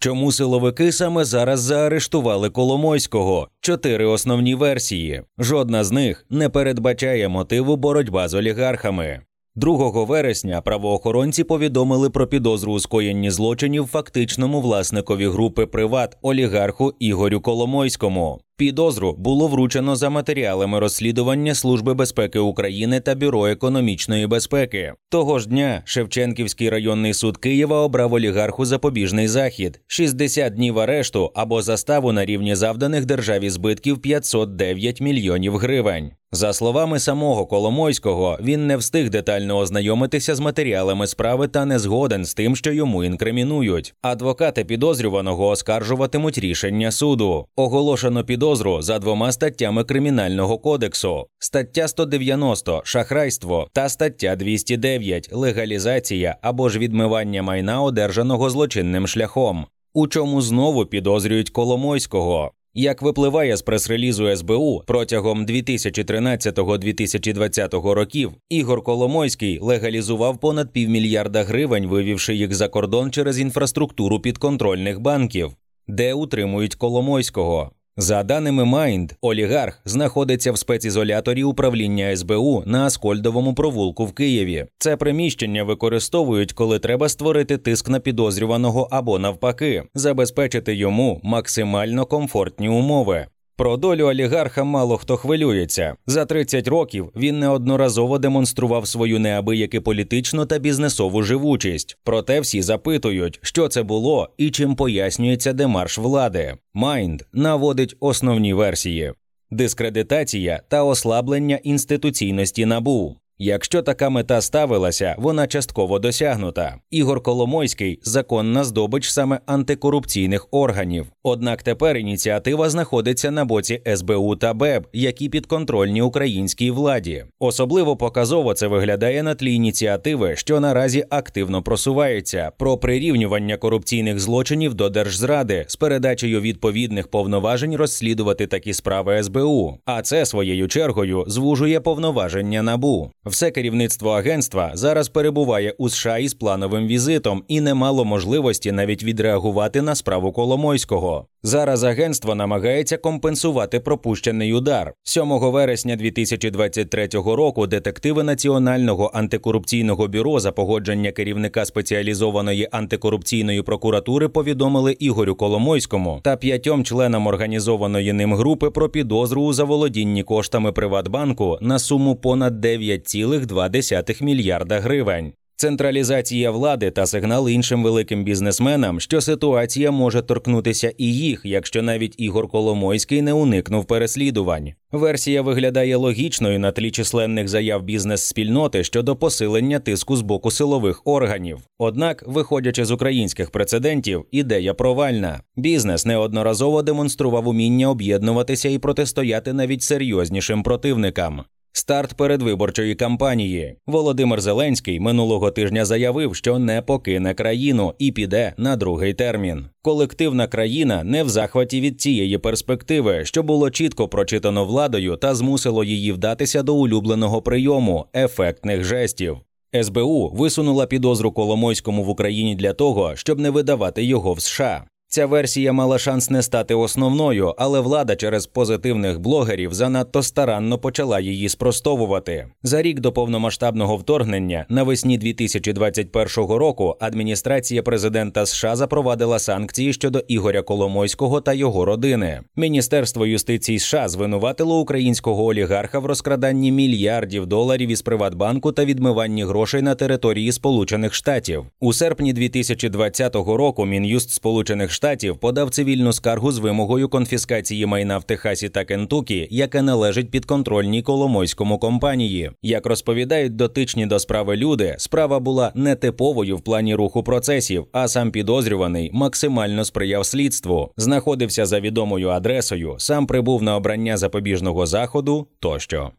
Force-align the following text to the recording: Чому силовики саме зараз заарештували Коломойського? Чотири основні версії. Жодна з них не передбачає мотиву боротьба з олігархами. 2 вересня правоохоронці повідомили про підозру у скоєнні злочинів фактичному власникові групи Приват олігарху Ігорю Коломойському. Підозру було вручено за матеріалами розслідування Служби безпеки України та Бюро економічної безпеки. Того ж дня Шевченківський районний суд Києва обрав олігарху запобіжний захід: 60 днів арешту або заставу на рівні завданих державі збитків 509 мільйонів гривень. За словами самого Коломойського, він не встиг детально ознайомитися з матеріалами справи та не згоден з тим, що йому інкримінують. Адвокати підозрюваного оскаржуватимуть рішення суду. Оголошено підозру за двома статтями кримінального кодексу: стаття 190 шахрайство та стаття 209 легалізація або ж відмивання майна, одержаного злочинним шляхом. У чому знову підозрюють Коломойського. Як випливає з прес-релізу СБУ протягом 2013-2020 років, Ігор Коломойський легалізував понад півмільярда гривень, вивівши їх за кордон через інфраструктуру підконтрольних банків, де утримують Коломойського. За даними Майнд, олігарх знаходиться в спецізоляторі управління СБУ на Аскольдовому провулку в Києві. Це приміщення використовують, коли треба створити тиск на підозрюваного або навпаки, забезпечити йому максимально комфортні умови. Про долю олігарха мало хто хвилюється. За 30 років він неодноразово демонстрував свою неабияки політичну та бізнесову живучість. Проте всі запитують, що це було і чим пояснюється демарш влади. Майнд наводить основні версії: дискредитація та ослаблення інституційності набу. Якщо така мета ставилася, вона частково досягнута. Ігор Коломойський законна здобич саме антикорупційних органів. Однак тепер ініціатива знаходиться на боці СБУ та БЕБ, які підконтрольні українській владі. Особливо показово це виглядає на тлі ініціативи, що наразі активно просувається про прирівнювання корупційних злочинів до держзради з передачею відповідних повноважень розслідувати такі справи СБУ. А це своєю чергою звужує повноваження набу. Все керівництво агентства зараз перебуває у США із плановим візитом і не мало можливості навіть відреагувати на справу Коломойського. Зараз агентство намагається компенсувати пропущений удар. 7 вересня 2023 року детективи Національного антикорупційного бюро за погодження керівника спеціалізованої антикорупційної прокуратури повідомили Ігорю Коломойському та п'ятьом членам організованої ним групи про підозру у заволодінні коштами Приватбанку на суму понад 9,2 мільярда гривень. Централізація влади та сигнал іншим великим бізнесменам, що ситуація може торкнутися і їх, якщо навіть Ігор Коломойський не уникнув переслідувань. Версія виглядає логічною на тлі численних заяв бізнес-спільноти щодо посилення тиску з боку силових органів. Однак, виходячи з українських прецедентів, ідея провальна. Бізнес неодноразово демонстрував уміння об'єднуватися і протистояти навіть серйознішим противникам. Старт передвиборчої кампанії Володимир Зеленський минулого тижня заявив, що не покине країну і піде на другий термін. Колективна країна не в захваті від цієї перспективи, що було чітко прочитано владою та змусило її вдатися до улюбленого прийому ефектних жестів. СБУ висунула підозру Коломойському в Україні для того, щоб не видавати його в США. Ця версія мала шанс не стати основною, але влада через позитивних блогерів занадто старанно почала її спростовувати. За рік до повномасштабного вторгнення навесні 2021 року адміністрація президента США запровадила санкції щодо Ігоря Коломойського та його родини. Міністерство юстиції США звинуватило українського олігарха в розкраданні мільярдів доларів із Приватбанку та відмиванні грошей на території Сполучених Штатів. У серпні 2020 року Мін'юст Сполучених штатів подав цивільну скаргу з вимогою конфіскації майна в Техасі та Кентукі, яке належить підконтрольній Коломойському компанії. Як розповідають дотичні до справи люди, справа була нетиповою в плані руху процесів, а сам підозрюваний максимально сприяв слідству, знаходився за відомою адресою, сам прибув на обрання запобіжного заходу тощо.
Чому 0.00 0.32
силовики 0.32 0.92
саме 0.92 1.24
зараз 1.24 1.60
заарештували 1.60 2.50
Коломойського? 2.50 3.48
Чотири 3.60 4.06
основні 4.06 4.54
версії. 4.54 5.22
Жодна 5.38 5.84
з 5.84 5.92
них 5.92 6.26
не 6.30 6.48
передбачає 6.48 7.28
мотиву 7.28 7.76
боротьба 7.76 8.28
з 8.28 8.34
олігархами. 8.34 9.20
2 9.58 10.04
вересня 10.04 10.60
правоохоронці 10.60 11.44
повідомили 11.44 12.10
про 12.10 12.26
підозру 12.26 12.72
у 12.72 12.80
скоєнні 12.80 13.30
злочинів 13.30 13.86
фактичному 13.86 14.60
власникові 14.60 15.28
групи 15.28 15.66
Приват 15.66 16.16
олігарху 16.22 16.94
Ігорю 16.98 17.40
Коломойському. 17.40 18.40
Підозру 18.56 19.14
було 19.18 19.48
вручено 19.48 19.96
за 19.96 20.10
матеріалами 20.10 20.78
розслідування 20.78 21.54
Служби 21.54 21.94
безпеки 21.94 22.38
України 22.38 23.00
та 23.00 23.14
Бюро 23.14 23.46
економічної 23.46 24.26
безпеки. 24.26 24.92
Того 25.08 25.38
ж 25.38 25.48
дня 25.48 25.82
Шевченківський 25.84 26.70
районний 26.70 27.14
суд 27.14 27.36
Києва 27.36 27.80
обрав 27.80 28.12
олігарху 28.12 28.64
запобіжний 28.64 29.28
захід: 29.28 29.80
60 29.86 30.54
днів 30.54 30.78
арешту 30.78 31.30
або 31.34 31.62
заставу 31.62 32.12
на 32.12 32.24
рівні 32.24 32.54
завданих 32.54 33.06
державі 33.06 33.50
збитків 33.50 33.98
509 33.98 35.00
мільйонів 35.00 35.56
гривень. 35.56 36.10
За 36.32 36.52
словами 36.52 36.98
самого 36.98 37.46
Коломойського, 37.46 38.38
він 38.40 38.66
не 38.66 38.76
встиг 38.76 39.10
детально 39.10 39.58
ознайомитися 39.58 40.34
з 40.34 40.40
матеріалами 40.40 41.06
справи 41.06 41.48
та 41.48 41.64
не 41.64 41.78
згоден 41.78 42.24
з 42.24 42.34
тим, 42.34 42.56
що 42.56 42.72
йому 42.72 43.04
інкримінують. 43.04 43.94
Адвокати 44.02 44.64
підозрюваного 44.64 45.48
оскаржуватимуть 45.48 46.38
рішення 46.38 46.90
суду. 46.90 47.46
Оголошено 47.56 48.24
підозру 48.24 48.82
за 48.82 48.98
двома 48.98 49.32
статтями 49.32 49.84
кримінального 49.84 50.58
кодексу: 50.58 51.26
стаття 51.38 51.88
190 51.88 52.82
шахрайство 52.84 53.68
та 53.72 53.88
стаття 53.88 54.36
209 54.36 55.28
легалізація 55.32 56.36
або 56.42 56.68
ж 56.68 56.78
відмивання 56.78 57.42
майна, 57.42 57.82
одержаного 57.82 58.50
злочинним 58.50 59.06
шляхом. 59.06 59.66
У 59.94 60.06
чому 60.06 60.42
знову 60.42 60.86
підозрюють 60.86 61.50
Коломойського. 61.50 62.52
Як 62.74 63.02
випливає 63.02 63.56
з 63.56 63.62
прес-релізу 63.62 64.36
СБУ 64.36 64.82
протягом 64.86 65.46
2013-2020 65.46 67.92
років, 67.92 68.32
Ігор 68.48 68.82
Коломойський 68.82 69.58
легалізував 69.58 70.40
понад 70.40 70.72
півмільярда 70.72 71.44
гривень, 71.44 71.86
вивівши 71.86 72.34
їх 72.34 72.54
за 72.54 72.68
кордон 72.68 73.10
через 73.10 73.40
інфраструктуру 73.40 74.20
підконтрольних 74.20 75.00
банків, 75.00 75.50
де 75.88 76.14
утримують 76.14 76.74
Коломойського. 76.74 77.72
За 78.00 78.22
даними 78.22 78.64
Майнд, 78.64 79.12
олігарх 79.20 79.80
знаходиться 79.84 80.52
в 80.52 80.58
спецізоляторі 80.58 81.44
управління 81.44 82.16
СБУ 82.16 82.62
на 82.66 82.86
Аскольдовому 82.86 83.54
провулку 83.54 84.04
в 84.06 84.12
Києві. 84.12 84.66
Це 84.78 84.96
приміщення 84.96 85.64
використовують, 85.64 86.52
коли 86.52 86.78
треба 86.78 87.08
створити 87.08 87.58
тиск 87.58 87.88
на 87.88 88.00
підозрюваного 88.00 88.88
або 88.90 89.18
навпаки, 89.18 89.82
забезпечити 89.94 90.74
йому 90.74 91.20
максимально 91.22 92.06
комфортні 92.06 92.68
умови. 92.68 93.26
Про 93.58 93.76
долю 93.76 94.04
олігарха 94.04 94.64
мало 94.64 94.96
хто 94.96 95.16
хвилюється. 95.16 95.94
За 96.06 96.24
30 96.24 96.68
років 96.68 97.12
він 97.16 97.38
неодноразово 97.38 98.18
демонстрував 98.18 98.88
свою 98.88 99.18
неабияки 99.18 99.80
політичну 99.80 100.46
та 100.46 100.58
бізнесову 100.58 101.22
живучість. 101.22 101.98
Проте 102.04 102.40
всі 102.40 102.62
запитують, 102.62 103.38
що 103.42 103.68
це 103.68 103.82
було 103.82 104.28
і 104.36 104.50
чим 104.50 104.76
пояснюється 104.76 105.52
демарш 105.52 105.98
влади. 105.98 106.56
Майнд 106.74 107.22
наводить 107.32 107.96
основні 108.00 108.54
версії: 108.54 109.12
дискредитація 109.50 110.62
та 110.68 110.84
ослаблення 110.84 111.56
інституційності 111.56 112.66
набу. 112.66 113.16
Якщо 113.40 113.82
така 113.82 114.10
мета 114.10 114.40
ставилася, 114.40 115.14
вона 115.18 115.46
частково 115.46 115.98
досягнута. 115.98 116.74
Ігор 116.90 117.22
Коломойський 117.22 118.00
законна 118.02 118.64
здобич 118.64 119.08
саме 119.08 119.40
антикорупційних 119.46 120.48
органів. 120.50 121.06
Однак 121.22 121.62
тепер 121.62 121.96
ініціатива 121.96 122.70
знаходиться 122.70 123.30
на 123.30 123.44
боці 123.44 123.82
СБУ 123.96 124.36
та 124.36 124.54
БЕБ, 124.54 124.86
які 124.92 125.28
підконтрольні 125.28 126.02
українській 126.02 126.70
владі. 126.70 127.24
Особливо 127.38 127.96
показово 127.96 128.54
це 128.54 128.66
виглядає 128.66 129.22
на 129.22 129.34
тлі 129.34 129.54
ініціативи, 129.54 130.36
що 130.36 130.60
наразі 130.60 131.04
активно 131.10 131.62
просувається 131.62 132.52
про 132.58 132.78
прирівнювання 132.78 133.56
корупційних 133.56 134.20
злочинів 134.20 134.74
до 134.74 134.88
держзради 134.88 135.64
з 135.68 135.76
передачею 135.76 136.40
відповідних 136.40 137.08
повноважень 137.08 137.76
розслідувати 137.76 138.46
такі 138.46 138.74
справи 138.74 139.22
СБУ. 139.22 139.78
А 139.84 140.02
це 140.02 140.26
своєю 140.26 140.68
чергою 140.68 141.24
звужує 141.26 141.80
повноваження 141.80 142.62
набу. 142.62 143.10
Все 143.28 143.50
керівництво 143.50 144.10
агентства 144.10 144.70
зараз 144.74 145.08
перебуває 145.08 145.74
у 145.78 145.88
США 145.88 146.18
із 146.18 146.34
плановим 146.34 146.86
візитом 146.86 147.44
і 147.48 147.60
не 147.60 147.74
мало 147.74 148.04
можливості 148.04 148.72
навіть 148.72 149.02
відреагувати 149.02 149.82
на 149.82 149.94
справу 149.94 150.32
Коломойського. 150.32 151.26
Зараз 151.42 151.84
агентство 151.84 152.34
намагається 152.34 152.96
компенсувати 152.96 153.80
пропущений 153.80 154.54
удар. 154.54 154.92
7 155.02 155.28
вересня 155.28 155.96
2023 155.96 157.08
року 157.12 157.66
детективи 157.66 158.22
Національного 158.22 159.10
антикорупційного 159.14 160.08
бюро 160.08 160.40
за 160.40 160.52
погодження 160.52 161.12
керівника 161.12 161.64
спеціалізованої 161.64 162.68
антикорупційної 162.72 163.62
прокуратури 163.62 164.28
повідомили 164.28 164.92
Ігорю 164.92 165.34
Коломойському 165.34 166.20
та 166.22 166.36
п'ятьом 166.36 166.84
членам 166.84 167.26
організованої 167.26 168.12
ним 168.12 168.34
групи 168.34 168.70
про 168.70 168.88
підозру 168.88 169.42
у 169.42 169.52
заволодінні 169.52 170.22
коштами 170.22 170.72
Приватбанку 170.72 171.58
на 171.60 171.78
суму 171.78 172.16
понад 172.16 172.64
9,2 172.64 174.22
мільярда 174.22 174.80
гривень. 174.80 175.32
Централізація 175.60 176.50
влади 176.50 176.90
та 176.90 177.06
сигнал 177.06 177.48
іншим 177.48 177.82
великим 177.82 178.24
бізнесменам, 178.24 179.00
що 179.00 179.20
ситуація 179.20 179.90
може 179.90 180.22
торкнутися 180.22 180.92
і 180.98 181.14
їх, 181.14 181.40
якщо 181.44 181.82
навіть 181.82 182.14
Ігор 182.18 182.48
Коломойський 182.48 183.22
не 183.22 183.32
уникнув 183.32 183.84
переслідувань. 183.84 184.72
Версія 184.92 185.42
виглядає 185.42 185.96
логічною 185.96 186.58
на 186.58 186.72
тлі 186.72 186.90
численних 186.90 187.48
заяв 187.48 187.82
бізнес-спільноти 187.82 188.84
щодо 188.84 189.16
посилення 189.16 189.78
тиску 189.78 190.16
з 190.16 190.20
боку 190.20 190.50
силових 190.50 191.02
органів. 191.04 191.58
Однак, 191.78 192.24
виходячи 192.26 192.84
з 192.84 192.90
українських 192.90 193.50
прецедентів, 193.50 194.24
ідея 194.30 194.74
провальна. 194.74 195.40
Бізнес 195.56 196.06
неодноразово 196.06 196.82
демонстрував 196.82 197.48
уміння 197.48 197.90
об'єднуватися 197.90 198.68
і 198.68 198.78
протистояти 198.78 199.52
навіть 199.52 199.82
серйознішим 199.82 200.62
противникам. 200.62 201.44
Старт 201.78 202.14
передвиборчої 202.14 202.94
кампанії 202.94 203.76
Володимир 203.86 204.40
Зеленський 204.40 205.00
минулого 205.00 205.50
тижня 205.50 205.84
заявив, 205.84 206.34
що 206.34 206.58
не 206.58 206.82
покине 206.82 207.34
країну 207.34 207.94
і 207.98 208.12
піде 208.12 208.54
на 208.56 208.76
другий 208.76 209.14
термін. 209.14 209.66
Колективна 209.82 210.46
країна 210.46 211.04
не 211.04 211.22
в 211.22 211.28
захваті 211.28 211.80
від 211.80 212.00
цієї 212.00 212.38
перспективи, 212.38 213.24
що 213.24 213.42
було 213.42 213.70
чітко 213.70 214.08
прочитано 214.08 214.64
владою 214.64 215.16
та 215.16 215.34
змусило 215.34 215.84
її 215.84 216.12
вдатися 216.12 216.62
до 216.62 216.74
улюбленого 216.74 217.42
прийому 217.42 218.06
ефектних 218.14 218.84
жестів. 218.84 219.38
СБУ 219.82 220.30
висунула 220.34 220.86
підозру 220.86 221.32
Коломойському 221.32 222.04
в 222.04 222.08
Україні 222.08 222.54
для 222.54 222.72
того, 222.72 223.16
щоб 223.16 223.38
не 223.38 223.50
видавати 223.50 224.04
його 224.04 224.32
в 224.32 224.40
США. 224.40 224.84
Ця 225.10 225.26
версія 225.26 225.72
мала 225.72 225.98
шанс 225.98 226.30
не 226.30 226.42
стати 226.42 226.74
основною, 226.74 227.54
але 227.58 227.80
влада 227.80 228.16
через 228.16 228.46
позитивних 228.46 229.20
блогерів 229.20 229.74
занадто 229.74 230.22
старанно 230.22 230.78
почала 230.78 231.20
її 231.20 231.48
спростовувати. 231.48 232.46
За 232.62 232.82
рік 232.82 233.00
до 233.00 233.12
повномасштабного 233.12 233.96
вторгнення 233.96 234.66
навесні 234.68 235.18
2021 235.18 236.26
року 236.36 236.96
адміністрація 237.00 237.82
президента 237.82 238.46
США 238.46 238.76
запровадила 238.76 239.38
санкції 239.38 239.92
щодо 239.92 240.18
Ігоря 240.18 240.62
Коломойського 240.62 241.40
та 241.40 241.52
його 241.52 241.84
родини. 241.84 242.40
Міністерство 242.56 243.26
юстиції 243.26 243.78
США 243.78 244.08
звинуватило 244.08 244.80
українського 244.80 245.44
олігарха 245.44 245.98
в 245.98 246.06
розкраданні 246.06 246.72
мільярдів 246.72 247.46
доларів 247.46 247.88
із 247.88 248.02
Приватбанку 248.02 248.72
та 248.72 248.84
відмиванні 248.84 249.44
грошей 249.44 249.82
на 249.82 249.94
території 249.94 250.52
Сполучених 250.52 251.14
Штатів. 251.14 251.64
У 251.80 251.92
серпні 251.92 252.32
2020 252.32 253.34
року 253.34 253.86
Мін'юст 253.86 254.30
Сполучених 254.30 254.97
штатів 254.98 255.36
подав 255.36 255.70
цивільну 255.70 256.12
скаргу 256.12 256.52
з 256.52 256.58
вимогою 256.58 257.08
конфіскації 257.08 257.86
майна 257.86 258.18
в 258.18 258.24
Техасі 258.24 258.68
та 258.68 258.84
Кентукі, 258.84 259.48
яке 259.50 259.82
належить 259.82 260.30
підконтрольній 260.30 261.02
Коломойському 261.02 261.78
компанії. 261.78 262.50
Як 262.62 262.86
розповідають 262.86 263.56
дотичні 263.56 264.06
до 264.06 264.18
справи 264.18 264.56
люди, 264.56 264.94
справа 264.98 265.40
була 265.40 265.72
нетиповою 265.74 266.56
в 266.56 266.60
плані 266.60 266.94
руху 266.94 267.22
процесів, 267.22 267.86
а 267.92 268.08
сам 268.08 268.30
підозрюваний 268.30 269.10
максимально 269.12 269.84
сприяв 269.84 270.26
слідству, 270.26 270.92
знаходився 270.96 271.66
за 271.66 271.80
відомою 271.80 272.28
адресою, 272.28 272.94
сам 272.98 273.26
прибув 273.26 273.62
на 273.62 273.76
обрання 273.76 274.16
запобіжного 274.16 274.86
заходу 274.86 275.46
тощо. 275.60 276.10